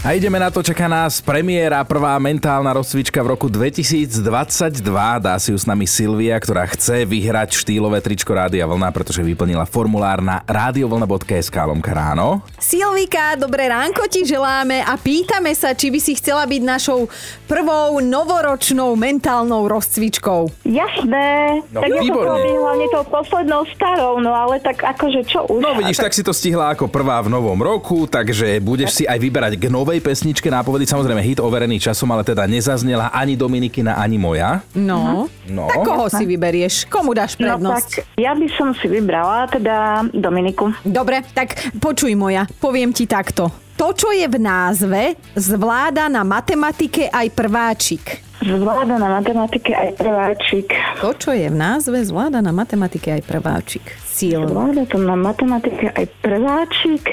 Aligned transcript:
A 0.00 0.16
ideme 0.16 0.40
na 0.40 0.48
to, 0.48 0.64
čaká 0.64 0.88
nás 0.88 1.20
premiéra, 1.20 1.84
prvá 1.84 2.16
mentálna 2.16 2.72
rozcvička 2.72 3.20
v 3.20 3.36
roku 3.36 3.52
2022. 3.52 4.80
Dá 5.20 5.36
si 5.36 5.52
ju 5.52 5.58
s 5.60 5.68
nami 5.68 5.84
Silvia, 5.84 6.40
ktorá 6.40 6.64
chce 6.72 7.04
vyhrať 7.04 7.60
štýlové 7.60 8.00
tričko 8.00 8.32
Rádia 8.32 8.64
Vlna, 8.64 8.96
pretože 8.96 9.20
vyplnila 9.20 9.68
formulár 9.68 10.24
na 10.24 10.40
radiovlna.sk 10.48 11.52
lomka 11.52 11.92
ráno. 11.92 12.40
Silvika, 12.56 13.36
dobré 13.36 13.68
ránko 13.68 14.08
ti 14.08 14.24
želáme 14.24 14.80
a 14.88 14.96
pýtame 14.96 15.52
sa, 15.52 15.76
či 15.76 15.92
by 15.92 16.00
si 16.00 16.16
chcela 16.16 16.48
byť 16.48 16.62
našou 16.64 17.04
prvou 17.44 18.00
novoročnou 18.00 18.96
mentálnou 18.96 19.68
rozcvičkou. 19.68 20.64
Jasné. 20.64 21.60
No, 21.76 21.84
tak 21.84 21.92
ja 21.92 22.00
výborne. 22.00 22.40
to 22.40 22.48
byť 22.48 22.56
hlavne 22.56 22.86
tou 22.88 23.04
poslednou 23.04 23.62
starou, 23.76 24.16
no 24.16 24.32
ale 24.32 24.64
tak 24.64 24.80
akože 24.80 25.28
čo 25.28 25.44
už. 25.44 25.60
No 25.60 25.76
vidíš, 25.76 26.00
tak 26.00 26.16
si 26.16 26.24
to 26.24 26.32
stihla 26.32 26.72
ako 26.72 26.88
prvá 26.88 27.20
v 27.20 27.28
novom 27.28 27.60
roku, 27.60 28.08
takže 28.08 28.64
budeš 28.64 28.96
si 28.96 29.04
aj 29.04 29.20
vyberať 29.20 29.60
k 29.60 29.68
novej 29.90 30.06
pesničke 30.06 30.46
nápovedy, 30.46 30.86
samozrejme 30.86 31.18
hit 31.18 31.42
overený 31.42 31.82
časom, 31.82 32.06
ale 32.08 32.22
teda 32.22 32.46
nezaznela 32.46 33.10
ani 33.10 33.34
Dominikina, 33.34 33.98
ani 33.98 34.16
moja. 34.16 34.62
No, 34.70 35.26
No. 35.50 35.66
tak 35.66 35.82
koho 35.82 36.06
si 36.06 36.22
vyberieš? 36.22 36.86
Komu 36.86 37.10
dáš 37.10 37.34
No 37.36 37.58
prednosť? 37.58 38.06
tak 38.06 38.06
ja 38.14 38.30
by 38.30 38.46
som 38.54 38.70
si 38.70 38.86
vybrala 38.86 39.50
teda 39.50 40.06
Dominiku. 40.14 40.70
Dobre, 40.86 41.26
tak 41.26 41.58
počuj 41.74 42.14
moja, 42.14 42.46
poviem 42.62 42.94
ti 42.94 43.02
takto. 43.02 43.50
To, 43.74 43.90
čo 43.90 44.14
je 44.14 44.30
v 44.30 44.38
názve, 44.38 45.02
zvláda 45.34 46.06
na 46.06 46.22
matematike 46.22 47.10
aj 47.10 47.26
prváčik. 47.34 48.29
Zvláda 48.40 48.96
na 48.96 49.20
matematike 49.20 49.76
aj 49.76 50.00
prváčik. 50.00 50.72
To, 51.04 51.12
čo 51.12 51.36
je 51.36 51.52
v 51.52 51.56
názve, 51.56 52.00
zvláda 52.00 52.40
na 52.40 52.56
matematike 52.56 53.12
aj 53.12 53.22
prváčik. 53.28 53.84
Sil. 54.08 54.42
Zvláda 54.48 54.84
to 54.88 54.96
na 54.96 55.12
matematike 55.16 55.92
aj 55.92 56.08
prváčik. 56.24 57.04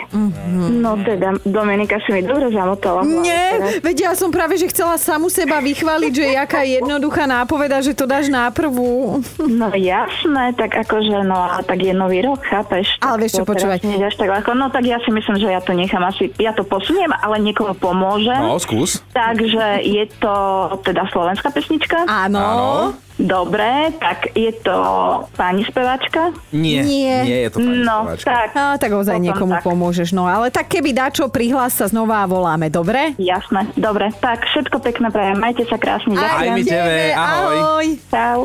No 0.72 0.95
teda, 1.03 1.36
Dominika 1.44 2.00
si 2.03 2.16
mi 2.16 2.23
dobre 2.23 2.47
zamotala. 2.52 3.03
Nie, 3.03 3.80
veď 3.84 3.95
ja 4.08 4.11
som 4.16 4.31
práve, 4.31 4.56
že 4.56 4.72
chcela 4.72 4.95
samu 4.95 5.28
seba 5.28 5.59
vychváliť, 5.59 6.11
že 6.16 6.25
jaká 6.36 6.64
jednoduchá 6.64 7.28
nápoveda, 7.28 7.84
že 7.84 7.91
to 7.91 8.08
dáš 8.08 8.31
na 8.31 8.47
prvú. 8.47 9.19
No 9.44 9.67
jasné, 9.75 10.56
tak 10.56 10.80
akože, 10.80 11.28
no 11.28 11.38
a 11.38 11.59
tak 11.59 11.84
je 11.84 11.91
nový 11.91 12.23
rok, 12.23 12.39
chápeš? 12.44 13.00
Ale 13.03 13.28
vieš 13.28 13.39
čo, 13.39 13.47
až 13.47 14.16
tak 14.16 14.31
ľahko. 14.31 14.56
No 14.56 14.72
tak 14.72 14.88
ja 14.88 15.00
si 15.03 15.12
myslím, 15.12 15.44
že 15.44 15.52
ja 15.52 15.59
to 15.59 15.75
nechám 15.75 16.03
asi, 16.08 16.31
ja 16.39 16.56
to 16.56 16.64
posuniem, 16.64 17.12
ale 17.19 17.44
niekomu 17.44 17.75
pomôžem. 17.75 18.39
No, 18.39 18.59
skús. 18.59 19.03
Takže 19.12 19.84
je 19.84 20.08
to 20.23 20.36
teda 20.88 21.08
slovenská 21.18 21.50
pesnička. 21.50 22.06
Áno. 22.06 22.38
Áno. 22.38 22.70
Dobre, 23.18 23.66
tak 23.98 24.30
je 24.32 24.54
to 24.54 24.78
pani 25.34 25.66
speváčka. 25.66 26.30
Nie, 26.54 26.86
Nie. 26.86 27.26
nie 27.26 27.38
je 27.42 27.50
to 27.50 27.58
pani 27.58 27.82
No, 27.82 28.06
speváčka. 28.06 28.30
tak. 28.30 28.50
A, 28.54 28.64
tak 28.78 28.92
ozaj 28.94 29.18
niekomu 29.18 29.58
tak. 29.58 29.66
pomôžeš. 29.66 30.14
No 30.14 30.24
ale 30.24 30.48
tak 30.48 30.70
keby 30.70 30.94
dačo, 30.94 31.26
prihlás 31.28 31.74
sa 31.74 31.90
znova 31.90 32.22
a 32.22 32.30
voláme, 32.30 32.70
dobre? 32.70 33.18
Jasné, 33.18 33.74
dobre. 33.74 34.14
Tak, 34.14 34.46
všetko 34.46 34.78
pekné 34.80 35.09
prajem. 35.09 35.34
Majte 35.36 35.66
sa 35.66 35.76
krásne. 35.76 36.14
Aj 36.14 36.46
Ďakujem. 36.46 36.54
my 36.54 36.62
tebe, 36.64 36.96
ahoj. 37.12 37.58
ahoj. 37.58 37.88
Čau. 38.08 38.40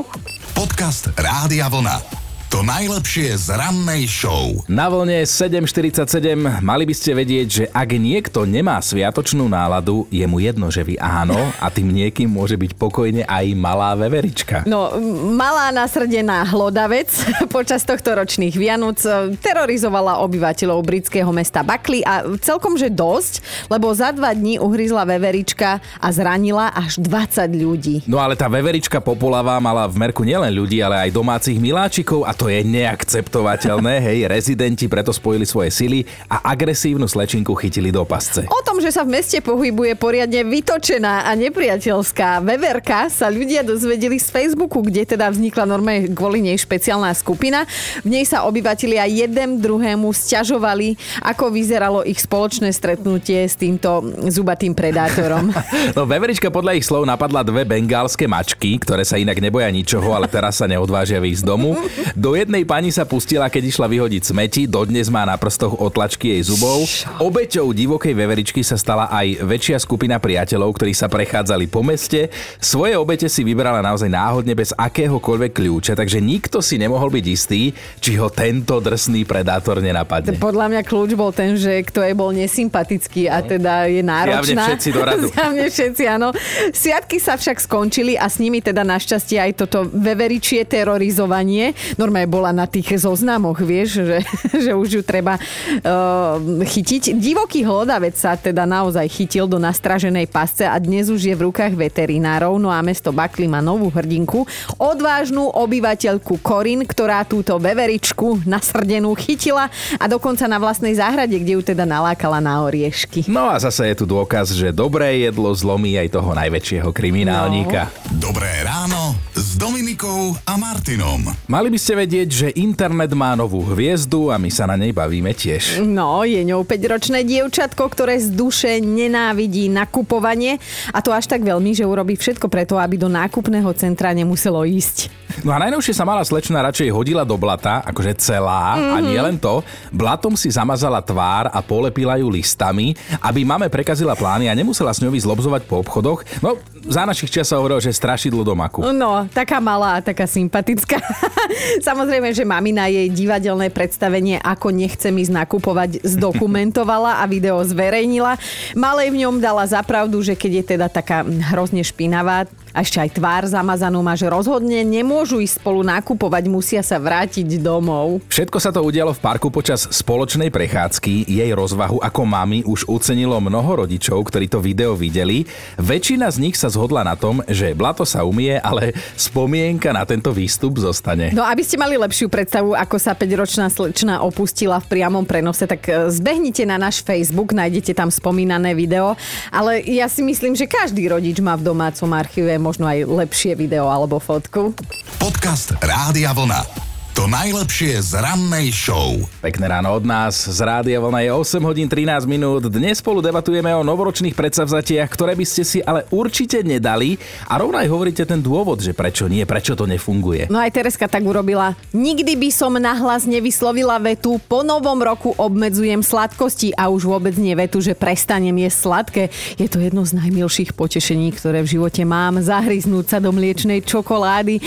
Podcast 0.55 1.13
Rádia 1.15 1.69
Vlna. 1.69 2.22
To 2.53 2.61
najlepšie 2.61 3.33
z 3.33 3.57
rannej 3.57 4.05
show. 4.05 4.53
Na 4.69 4.93
vlne 4.93 5.25
7.47 5.25 6.61
mali 6.61 6.85
by 6.85 6.93
ste 6.93 7.17
vedieť, 7.17 7.47
že 7.49 7.65
ak 7.73 7.97
niekto 7.97 8.45
nemá 8.45 8.77
sviatočnú 8.77 9.49
náladu, 9.49 10.05
je 10.13 10.21
mu 10.29 10.37
jedno, 10.37 10.69
že 10.69 10.85
vy 10.85 11.01
áno 11.01 11.41
a 11.57 11.73
tým 11.73 11.89
niekým 11.89 12.29
môže 12.29 12.61
byť 12.61 12.77
pokojne 12.77 13.25
aj 13.25 13.57
malá 13.57 13.97
veverička. 13.97 14.69
No, 14.69 14.93
malá 15.33 15.73
nasrdená 15.73 16.45
hlodavec 16.45 17.09
počas 17.57 17.89
tohto 17.89 18.21
ročných 18.21 18.53
Vianoc 18.53 19.01
e, 19.01 19.33
terorizovala 19.41 20.21
obyvateľov 20.21 20.85
britského 20.85 21.33
mesta 21.33 21.65
Buckley 21.65 22.05
a 22.05 22.37
celkom 22.37 22.77
že 22.77 22.93
dosť, 22.93 23.65
lebo 23.73 23.89
za 23.97 24.13
dva 24.13 24.37
dní 24.37 24.61
uhryzla 24.61 25.09
veverička 25.09 25.81
a 25.81 26.09
zranila 26.13 26.69
až 26.77 27.01
20 27.01 27.49
ľudí. 27.49 27.97
No 28.05 28.21
ale 28.21 28.37
tá 28.37 28.45
veverička 28.45 29.01
populava 29.01 29.57
mala 29.57 29.89
v 29.89 29.97
merku 29.97 30.21
nielen 30.21 30.53
ľudí, 30.53 30.85
ale 30.85 31.09
aj 31.09 31.17
domácich 31.17 31.57
miláčikov 31.57 32.29
a 32.29 32.42
to 32.43 32.51
je 32.51 32.67
neakceptovateľné. 32.67 34.03
Hej, 34.03 34.27
rezidenti 34.27 34.91
preto 34.91 35.15
spojili 35.15 35.47
svoje 35.47 35.71
sily 35.71 36.03
a 36.27 36.51
agresívnu 36.51 37.07
slečinku 37.07 37.55
chytili 37.55 37.95
do 37.95 38.03
pasce. 38.03 38.51
O 38.51 38.61
tom, 38.67 38.83
že 38.83 38.91
sa 38.91 39.07
v 39.07 39.15
meste 39.15 39.39
pohybuje 39.39 39.95
poriadne 39.95 40.43
vytočená 40.43 41.31
a 41.31 41.39
nepriateľská 41.39 42.43
veverka, 42.43 43.07
sa 43.15 43.31
ľudia 43.31 43.63
dozvedeli 43.63 44.19
z 44.19 44.27
Facebooku, 44.27 44.83
kde 44.83 45.15
teda 45.15 45.31
vznikla 45.31 45.71
normálne 45.71 46.11
kvôli 46.11 46.43
nej 46.43 46.59
špeciálna 46.59 47.15
skupina. 47.15 47.63
V 48.03 48.11
nej 48.11 48.27
sa 48.27 48.43
obyvatelia 48.43 49.07
jeden 49.07 49.63
druhému 49.63 50.11
sťažovali, 50.11 51.23
ako 51.23 51.55
vyzeralo 51.55 52.03
ich 52.03 52.19
spoločné 52.19 52.75
stretnutie 52.75 53.47
s 53.47 53.55
týmto 53.55 54.03
zubatým 54.27 54.75
predátorom. 54.75 55.55
No 55.93 56.09
veverička 56.09 56.49
podľa 56.49 56.79
ich 56.79 56.89
slov 56.89 57.05
napadla 57.05 57.45
dve 57.45 57.69
bengálske 57.69 58.25
mačky, 58.25 58.81
ktoré 58.81 59.05
sa 59.05 59.21
inak 59.21 59.37
neboja 59.39 59.69
ničoho, 59.69 60.15
ale 60.17 60.25
teraz 60.25 60.63
sa 60.63 60.67
neodvážia 60.71 61.21
výjsť 61.21 61.43
z 61.43 61.45
domu. 61.45 61.77
Do 62.17 62.32
jednej 62.39 62.63
pani 62.63 62.95
sa 62.95 63.05
pustila, 63.05 63.51
keď 63.51 63.69
išla 63.69 63.87
vyhodiť 63.91 64.23
smeti, 64.33 64.63
dodnes 64.65 65.11
má 65.13 65.27
na 65.29 65.37
prstoch 65.37 65.77
otlačky 65.77 66.39
jej 66.39 66.49
zubov. 66.49 66.87
Obeťou 67.19 67.75
divokej 67.75 68.15
veveričky 68.15 68.63
sa 68.63 68.79
stala 68.79 69.11
aj 69.11 69.43
väčšia 69.43 69.77
skupina 69.83 70.23
priateľov, 70.23 70.73
ktorí 70.73 70.95
sa 70.95 71.11
prechádzali 71.11 71.67
po 71.67 71.83
meste. 71.83 72.31
Svoje 72.63 72.95
obete 72.95 73.27
si 73.27 73.43
vybrala 73.43 73.83
naozaj 73.83 74.09
náhodne 74.09 74.55
bez 74.57 74.73
akéhokoľvek 74.73 75.53
kľúča, 75.53 75.93
takže 75.99 76.23
nikto 76.23 76.63
si 76.63 76.79
nemohol 76.79 77.13
byť 77.13 77.27
istý, 77.29 77.75
či 77.99 78.17
ho 78.17 78.33
tento 78.33 78.79
drsný 78.79 79.27
predátor 79.29 79.83
nenapadne. 79.83 80.39
Podľa 80.39 80.67
mňa 80.73 80.83
kľúč 80.87 81.11
bol 81.19 81.35
ten, 81.35 81.59
že 81.59 81.83
kto 81.85 82.07
je 82.07 82.15
bol 82.17 82.31
nesympatický 82.31 83.27
a 83.29 83.43
teda 83.43 83.91
je 83.91 84.01
náročná. 84.01 84.41
Zjavne 84.47 84.65
všetci 84.71 84.89
do 84.95 85.03
radu. 85.03 85.27
Zjavne 85.35 85.67
všetci, 85.67 86.03
áno. 86.07 86.29
Sviatky 86.71 87.19
sa 87.19 87.35
však 87.35 87.59
skončili 87.61 88.15
a 88.15 88.31
s 88.31 88.39
nimi 88.39 88.63
teda 88.63 88.87
našťastie 88.87 89.43
aj 89.43 89.53
toto 89.67 89.85
veveričie 89.91 90.63
terorizovanie. 90.65 91.75
Normálne 91.99 92.12
bola 92.29 92.53
na 92.53 92.69
tých 92.69 93.01
zoznamoch, 93.01 93.57
vieš, 93.65 94.05
že, 94.05 94.19
že 94.69 94.73
už 94.77 94.89
ju 95.01 95.03
treba 95.03 95.41
uh, 95.41 96.37
chytiť. 96.61 97.17
Divoký 97.17 97.65
hlodavec 97.65 98.13
sa 98.15 98.37
teda 98.37 98.69
naozaj 98.69 99.09
chytil 99.09 99.49
do 99.49 99.57
nastraženej 99.57 100.29
pasce 100.29 100.69
a 100.69 100.77
dnes 100.77 101.09
už 101.09 101.33
je 101.33 101.35
v 101.35 101.49
rukách 101.49 101.73
veterinárov. 101.73 102.61
No 102.61 102.69
a 102.69 102.85
mesto 102.85 103.11
Bakli 103.11 103.49
má 103.49 103.65
novú 103.65 103.89
hrdinku, 103.89 104.45
odvážnu 104.77 105.49
obyvateľku 105.53 106.39
Korin, 106.45 106.85
ktorá 106.85 107.25
túto 107.25 107.57
veveričku 107.57 108.45
nasrdenú 108.45 109.17
chytila 109.17 109.73
a 109.97 110.05
dokonca 110.05 110.45
na 110.45 110.61
vlastnej 110.61 110.97
záhrade, 110.97 111.35
kde 111.41 111.57
ju 111.57 111.63
teda 111.65 111.89
nalákala 111.89 112.39
na 112.39 112.61
oriešky. 112.63 113.27
No 113.33 113.49
a 113.49 113.57
zase 113.57 113.93
je 113.93 114.03
tu 114.03 114.07
dôkaz, 114.07 114.53
že 114.53 114.75
dobré 114.75 115.25
jedlo 115.25 115.49
zlomí 115.55 115.97
aj 115.97 116.09
toho 116.13 116.31
najväčšieho 116.37 116.91
kriminálníka. 116.93 117.89
Dobré 118.21 118.51
ráno 118.67 119.32
s 119.53 119.61
Dominikou 119.61 120.33
a 120.49 120.57
Martinom. 120.57 121.29
Mali 121.45 121.69
by 121.69 121.77
ste 121.77 121.93
vedieť, 121.93 122.29
že 122.33 122.49
internet 122.57 123.13
má 123.13 123.37
novú 123.37 123.61
hviezdu 123.61 124.33
a 124.33 124.41
my 124.41 124.49
sa 124.49 124.65
na 124.65 124.81
nej 124.81 124.97
bavíme 124.97 125.29
tiež. 125.37 125.85
No, 125.85 126.25
je 126.25 126.41
ňou 126.41 126.65
5-ročné 126.65 127.21
dievčatko, 127.21 127.85
ktoré 127.93 128.17
z 128.17 128.33
duše 128.33 128.81
nenávidí 128.81 129.69
nakupovanie 129.69 130.57
a 130.97 131.05
to 131.05 131.13
až 131.13 131.29
tak 131.29 131.45
veľmi, 131.45 131.77
že 131.77 131.85
urobí 131.85 132.17
všetko 132.17 132.49
preto, 132.49 132.81
aby 132.81 132.97
do 132.97 133.13
nákupného 133.13 133.69
centra 133.77 134.17
nemuselo 134.17 134.65
ísť. 134.65 135.13
No 135.45 135.53
a 135.53 135.61
najnovšie 135.61 135.97
sa 135.97 136.09
malá 136.09 136.25
slečna 136.25 136.65
radšej 136.65 136.93
hodila 136.93 137.25
do 137.25 137.37
blata, 137.41 137.85
akože 137.85 138.21
celá, 138.21 138.77
mm-hmm. 138.77 138.93
a 138.93 138.97
nie 139.01 139.21
len 139.21 139.37
to, 139.37 139.65
blatom 139.93 140.37
si 140.37 140.53
zamazala 140.53 141.01
tvár 141.01 141.49
a 141.49 141.61
polepila 141.65 142.21
ju 142.21 142.29
listami, 142.29 142.93
aby 143.21 143.41
mame 143.45 143.73
prekazila 143.73 144.13
plány 144.13 144.49
a 144.49 144.57
nemusela 144.57 144.93
s 144.93 145.01
ňou 145.01 145.13
ísť 145.13 145.29
lobzovať 145.29 145.63
po 145.65 145.81
obchodoch. 145.81 146.25
No, 146.45 146.61
za 146.85 147.09
našich 147.09 147.33
čas 147.33 147.49
sa 147.49 147.57
hovorilo, 147.57 147.81
že 147.81 147.97
strašidlo 147.97 148.45
do 148.45 148.53
maku. 148.53 148.85
No, 148.93 149.25
taká 149.43 149.59
malá 149.59 149.99
a 149.99 150.05
taká 150.05 150.23
sympatická. 150.31 151.03
Samozrejme, 151.89 152.31
že 152.31 152.47
mamina 152.47 152.87
jej 152.87 153.11
divadelné 153.11 153.75
predstavenie 153.75 154.39
Ako 154.39 154.71
nechcem 154.71 155.11
ísť 155.11 155.35
nakupovať 155.35 155.99
zdokumentovala 156.07 157.19
a 157.19 157.27
video 157.27 157.59
zverejnila. 157.67 158.39
Malej 158.79 159.11
v 159.11 159.27
ňom 159.27 159.43
dala 159.43 159.67
zapravdu, 159.67 160.23
že 160.23 160.39
keď 160.39 160.53
je 160.63 160.65
teda 160.79 160.87
taká 160.87 161.27
hrozne 161.27 161.83
špinavá, 161.83 162.47
a 162.73 162.81
ešte 162.81 162.99
aj 162.99 163.11
tvár 163.21 163.45
zamazanú 163.45 164.01
má, 164.01 164.17
že 164.17 164.33
rozhodne 164.33 164.81
nemôžu 164.81 165.45
ísť 165.45 165.61
spolu 165.61 165.85
nakupovať, 165.85 166.45
musia 166.49 166.81
sa 166.81 166.97
vrátiť 166.97 167.61
domov. 167.61 168.25
Všetko 168.33 168.59
sa 168.59 168.73
to 168.73 168.81
udialo 168.81 169.13
v 169.13 169.21
parku 169.21 169.53
počas 169.53 169.85
spoločnej 169.93 170.49
prechádzky. 170.49 171.29
Jej 171.29 171.53
rozvahu 171.53 172.01
ako 172.01 172.23
mami 172.25 172.65
už 172.65 172.89
ucenilo 172.89 173.37
mnoho 173.45 173.85
rodičov, 173.85 174.25
ktorí 174.25 174.49
to 174.49 174.65
video 174.65 174.97
videli. 174.97 175.45
Väčšina 175.77 176.33
z 176.33 176.41
nich 176.41 176.57
sa 176.57 176.73
zhodla 176.73 177.05
na 177.05 177.13
tom, 177.13 177.45
že 177.45 177.77
blato 177.77 178.09
sa 178.09 178.25
umie, 178.25 178.57
ale 178.57 178.97
spomienka 179.21 179.93
na 179.93 180.09
tento 180.09 180.33
výstup 180.33 180.81
zostane. 180.81 181.37
No 181.37 181.45
aby 181.45 181.61
ste 181.61 181.77
mali 181.77 182.01
lepšiu 182.01 182.33
predstavu, 182.33 182.73
ako 182.73 182.97
sa 182.97 183.13
5-ročná 183.13 183.69
slečna 183.69 184.25
opustila 184.25 184.81
v 184.81 184.97
priamom 184.97 185.29
prenose, 185.29 185.69
tak 185.69 185.85
e, 185.93 186.09
zbehnite 186.09 186.65
na 186.65 186.81
náš 186.81 187.05
Facebook, 187.05 187.53
nájdete 187.53 187.93
tam 187.93 188.09
spomínané 188.09 188.73
video. 188.73 189.13
Ale 189.53 189.85
ja 189.85 190.09
si 190.09 190.25
myslím, 190.25 190.57
že 190.57 190.65
každý 190.65 191.13
rodič 191.13 191.37
má 191.45 191.53
v 191.61 191.69
domácom 191.69 192.09
archíve 192.17 192.62
možno 192.63 192.87
aj 192.87 193.05
lepšie 193.05 193.59
video 193.59 193.91
alebo 193.91 194.23
fotku. 194.23 194.73
Podcast 195.19 195.75
Rádia 195.83 196.31
Vlna. 196.31 196.92
To 197.23 197.31
najlepšie 197.31 198.03
z 198.03 198.19
rannej 198.19 198.75
show. 198.75 199.15
Pekné 199.39 199.71
ráno 199.71 199.95
od 199.95 200.03
nás. 200.03 200.43
Z 200.43 200.59
Rádia 200.59 200.99
Vlna 200.99 201.23
je 201.23 201.31
8 201.31 201.63
hodín 201.63 201.87
13 201.87 202.27
minút. 202.27 202.67
Dnes 202.67 202.99
spolu 202.99 203.23
debatujeme 203.23 203.71
o 203.79 203.87
novoročných 203.87 204.35
predsavzatiach, 204.35 205.07
ktoré 205.07 205.39
by 205.39 205.47
ste 205.47 205.63
si 205.63 205.79
ale 205.87 206.03
určite 206.11 206.67
nedali. 206.67 207.15
A 207.47 207.63
rovno 207.63 207.79
aj 207.79 207.87
hovoríte 207.87 208.27
ten 208.27 208.43
dôvod, 208.43 208.83
že 208.83 208.91
prečo 208.91 209.31
nie, 209.31 209.47
prečo 209.47 209.79
to 209.79 209.87
nefunguje. 209.87 210.51
No 210.51 210.59
aj 210.59 210.75
Tereska 210.75 211.07
tak 211.07 211.23
urobila. 211.23 211.79
Nikdy 211.95 212.35
by 212.35 212.51
som 212.51 212.75
nahlas 212.75 213.23
nevyslovila 213.23 214.03
vetu, 214.03 214.43
po 214.51 214.67
novom 214.67 214.99
roku 214.99 215.31
obmedzujem 215.39 216.03
sladkosti 216.03 216.75
a 216.75 216.91
už 216.91 217.07
vôbec 217.07 217.39
nie 217.39 217.55
vetu, 217.55 217.79
že 217.79 217.95
prestanem 217.95 218.67
jesť 218.67 218.79
sladké. 218.83 219.23
Je 219.63 219.71
to 219.71 219.79
jedno 219.79 220.03
z 220.03 220.19
najmilších 220.19 220.75
potešení, 220.75 221.31
ktoré 221.39 221.63
v 221.63 221.79
živote 221.79 222.03
mám. 222.03 222.43
Zahryznúť 222.43 223.15
sa 223.15 223.19
do 223.23 223.31
mliečnej 223.31 223.79
čokolády 223.87 224.59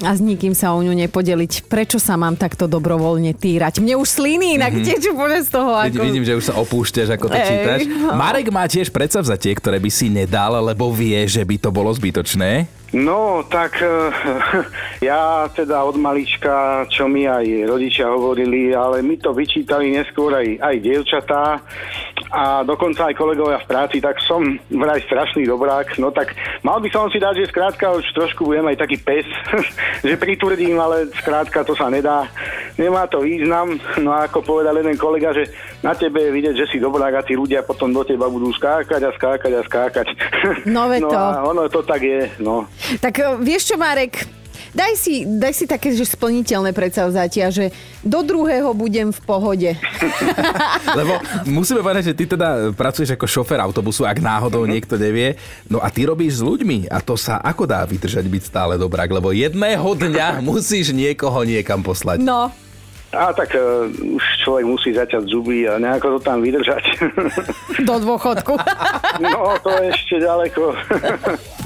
a 0.00 0.10
s 0.16 0.20
nikým 0.20 0.56
sa 0.56 0.72
o 0.72 0.80
ňu 0.80 0.92
nepodeliť. 0.96 1.68
Prečo 1.68 2.00
sa 2.00 2.16
mám 2.16 2.36
takto 2.36 2.64
dobrovoľne 2.64 3.36
týrať? 3.36 3.84
Mne 3.84 4.00
už 4.00 4.08
sliny 4.08 4.56
inak 4.56 4.72
mm-hmm. 4.72 4.88
tečú 4.88 5.12
z 5.16 5.50
toho. 5.52 5.76
Ako... 5.76 6.00
Vidím, 6.00 6.24
že 6.24 6.36
už 6.36 6.44
sa 6.48 6.54
opúšťaš, 6.56 7.08
ako 7.16 7.26
to 7.28 7.36
Ej, 7.36 7.46
čítaš. 7.46 7.80
No. 7.88 8.16
Marek 8.16 8.48
má 8.48 8.64
tiež 8.64 8.88
predsavzatie, 8.88 9.52
ktoré 9.56 9.76
by 9.76 9.90
si 9.92 10.08
nedal, 10.08 10.60
lebo 10.64 10.88
vie, 10.92 11.20
že 11.28 11.44
by 11.44 11.56
to 11.60 11.70
bolo 11.72 11.92
zbytočné. 11.92 12.80
No, 12.90 13.46
tak 13.46 13.78
ja 15.08 15.46
teda 15.54 15.86
od 15.86 15.94
malička, 15.94 16.86
čo 16.90 17.06
mi 17.06 17.22
aj 17.22 17.70
rodičia 17.70 18.10
hovorili, 18.10 18.74
ale 18.74 18.98
mi 19.06 19.14
to 19.14 19.30
vyčítali 19.30 19.94
neskôr 19.94 20.34
aj, 20.34 20.58
aj 20.58 20.76
dievčatá, 20.82 21.62
a 22.30 22.62
dokonca 22.62 23.10
aj 23.10 23.18
kolegovia 23.18 23.58
v 23.58 23.68
práci, 23.68 23.98
tak 23.98 24.22
som 24.22 24.42
vraj 24.70 25.02
strašný 25.02 25.50
dobrák, 25.50 25.98
no 25.98 26.14
tak 26.14 26.38
mal 26.62 26.78
by 26.78 26.86
som 26.94 27.10
si 27.10 27.18
dať, 27.18 27.42
že 27.42 27.50
skrátka 27.50 27.90
už 27.90 28.06
trošku 28.14 28.46
budem 28.46 28.70
aj 28.70 28.78
taký 28.86 28.96
pes, 29.02 29.26
že 30.06 30.14
pritvrdím, 30.14 30.78
ale 30.78 31.10
skrátka 31.18 31.66
to 31.66 31.74
sa 31.74 31.90
nedá, 31.90 32.30
nemá 32.78 33.10
to 33.10 33.26
význam, 33.26 33.74
no 33.98 34.14
a 34.14 34.30
ako 34.30 34.46
povedal 34.46 34.78
jeden 34.78 34.94
kolega, 34.94 35.34
že 35.34 35.50
na 35.82 35.90
tebe 35.98 36.22
je 36.22 36.34
vidieť, 36.34 36.54
že 36.54 36.70
si 36.70 36.78
dobrák 36.78 37.18
a 37.18 37.26
tí 37.26 37.34
ľudia 37.34 37.66
potom 37.66 37.90
do 37.90 38.06
teba 38.06 38.30
budú 38.30 38.54
skákať 38.54 39.02
a 39.02 39.10
skákať 39.18 39.52
a 39.58 39.62
skákať. 39.66 40.08
No, 40.70 40.86
no 40.86 41.08
to. 41.08 41.16
a 41.16 41.42
ono 41.44 41.66
to 41.68 41.82
tak 41.82 42.02
je, 42.02 42.30
no. 42.38 42.68
Tak 43.00 43.14
eh, 43.18 43.36
vieš 43.42 43.74
čo, 43.74 43.76
Marek, 43.80 44.39
Daj 44.70 44.92
si, 44.94 45.26
daj 45.26 45.54
si 45.54 45.64
také, 45.66 45.90
že 45.90 46.06
splniteľné 46.06 46.70
predsavzatia, 46.70 47.50
že 47.50 47.74
do 48.06 48.22
druhého 48.22 48.70
budem 48.70 49.10
v 49.10 49.20
pohode. 49.26 49.70
Lebo 50.98 51.18
musíme 51.50 51.82
povedať, 51.82 52.14
že 52.14 52.16
ty 52.16 52.24
teda 52.30 52.70
pracuješ 52.78 53.18
ako 53.18 53.26
šofer 53.26 53.58
autobusu, 53.58 54.06
ak 54.06 54.22
náhodou 54.22 54.62
mm-hmm. 54.62 54.74
niekto 54.78 54.94
nevie. 54.94 55.34
No 55.66 55.82
a 55.82 55.90
ty 55.90 56.06
robíš 56.06 56.38
s 56.38 56.46
ľuďmi 56.46 56.86
a 56.86 57.02
to 57.02 57.18
sa 57.18 57.42
ako 57.42 57.66
dá 57.66 57.82
vydržať 57.82 58.22
byť 58.30 58.42
stále 58.46 58.78
dobrák, 58.78 59.10
lebo 59.10 59.34
jedného 59.34 59.90
dňa 59.90 60.38
musíš 60.50 60.94
niekoho 60.94 61.42
niekam 61.42 61.82
poslať. 61.82 62.22
No, 62.22 62.54
a 63.10 63.34
tak 63.34 63.58
uh, 63.58 63.90
už 63.90 64.22
človek 64.46 64.64
musí 64.70 64.94
zaťať 64.94 65.26
zuby 65.26 65.66
a 65.66 65.82
nejako 65.82 66.18
to 66.18 66.30
tam 66.30 66.38
vydržať. 66.46 67.10
Do 67.82 67.98
dôchodku. 67.98 68.54
no, 69.26 69.58
to 69.66 69.70
je 69.82 69.90
ešte 69.90 70.22
ďaleko. 70.22 70.78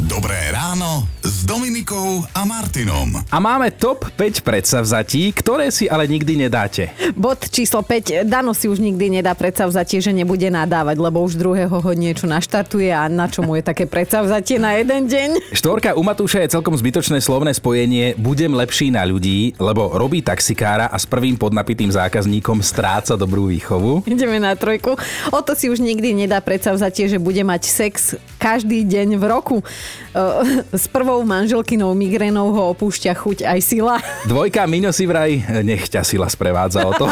Dobré 0.08 0.48
ráno 0.56 1.13
s 1.44 1.52
Dominikou 1.52 2.24
a 2.32 2.48
Martinom. 2.48 3.20
A 3.28 3.36
máme 3.36 3.68
top 3.68 4.08
5 4.16 4.40
predsavzatí, 4.40 5.28
ktoré 5.36 5.68
si 5.68 5.84
ale 5.84 6.08
nikdy 6.08 6.40
nedáte. 6.40 6.88
Bod 7.12 7.52
číslo 7.52 7.84
5. 7.84 8.24
Dano 8.24 8.56
si 8.56 8.64
už 8.64 8.80
nikdy 8.80 9.20
nedá 9.20 9.36
predsavzatie, 9.36 10.00
že 10.00 10.08
nebude 10.16 10.48
nadávať, 10.48 10.96
lebo 10.96 11.20
už 11.20 11.36
druhého 11.36 11.68
ho 11.68 11.92
niečo 11.92 12.24
naštartuje 12.24 12.88
a 12.88 13.12
na 13.12 13.28
čo 13.28 13.44
mu 13.44 13.60
je 13.60 13.62
také 13.68 13.84
predsavzatie 13.84 14.56
na 14.56 14.80
jeden 14.80 15.04
deň. 15.04 15.52
Štvorka 15.52 15.92
u 15.92 16.00
Matúša 16.00 16.40
je 16.48 16.56
celkom 16.56 16.72
zbytočné 16.80 17.20
slovné 17.20 17.52
spojenie 17.52 18.16
budem 18.16 18.56
lepší 18.56 18.88
na 18.88 19.04
ľudí, 19.04 19.52
lebo 19.60 20.00
robí 20.00 20.24
taxikára 20.24 20.88
a 20.88 20.96
s 20.96 21.04
prvým 21.04 21.36
podnapitým 21.36 21.92
zákazníkom 21.92 22.64
stráca 22.64 23.20
dobrú 23.20 23.52
výchovu. 23.52 24.08
Ideme 24.08 24.40
na 24.40 24.56
trojku. 24.56 24.96
O 25.28 25.40
to 25.44 25.52
si 25.52 25.68
už 25.68 25.84
nikdy 25.84 26.24
nedá 26.24 26.40
predsavzatie, 26.40 27.04
že 27.04 27.20
bude 27.20 27.44
mať 27.44 27.68
sex 27.68 28.16
každý 28.40 28.88
deň 28.88 29.20
v 29.20 29.24
roku. 29.28 29.56
S 30.72 30.88
prvou 30.88 31.20
manželkynou 31.34 31.90
migrénou 31.98 32.54
ho 32.54 32.62
opúšťa 32.70 33.12
chuť 33.18 33.38
aj 33.42 33.58
sila. 33.60 33.98
Dvojka 34.30 34.62
Miňo 34.70 34.94
si 34.94 35.04
vraj, 35.04 35.42
nech 35.66 35.90
ťa 35.90 36.06
sila 36.06 36.30
sprevádza 36.30 36.86
o 36.86 36.92
to. 36.94 37.06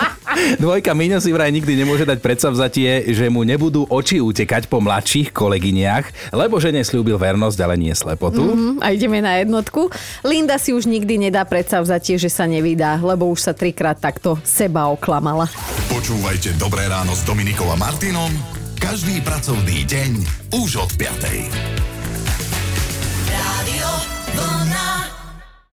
Dvojka 0.62 0.92
Miňo 0.92 1.22
si 1.22 1.32
vraj 1.32 1.48
nikdy 1.48 1.78
nemôže 1.78 2.04
dať 2.04 2.18
predsavzatie, 2.20 3.08
že 3.14 3.26
mu 3.32 3.46
nebudú 3.46 3.88
oči 3.88 4.20
utekať 4.20 4.68
po 4.68 4.82
mladších 4.84 5.32
kolegyniach, 5.32 6.34
lebo 6.34 6.60
že 6.60 6.74
neslúbil 6.74 7.16
vernosť, 7.16 7.58
ale 7.64 7.80
nie 7.80 7.94
slepotu. 7.94 8.42
Mm-hmm, 8.42 8.82
a 8.84 8.86
ideme 8.92 9.18
na 9.24 9.40
jednotku. 9.40 9.88
Linda 10.26 10.60
si 10.60 10.76
už 10.76 10.84
nikdy 10.90 11.30
nedá 11.30 11.46
predsavzatie, 11.46 12.20
že 12.20 12.28
sa 12.28 12.44
nevydá, 12.44 13.00
lebo 13.00 13.30
už 13.30 13.50
sa 13.50 13.52
trikrát 13.56 13.96
takto 13.96 14.36
seba 14.42 14.90
oklamala. 14.90 15.48
Počúvajte 15.88 16.58
Dobré 16.60 16.84
ráno 16.90 17.14
s 17.14 17.22
Dominikom 17.24 17.70
a 17.70 17.78
Martinom 17.78 18.30
každý 18.84 19.24
pracovný 19.24 19.88
deň 19.88 20.10
už 20.60 20.76
od 20.76 20.90
5. 21.00 21.83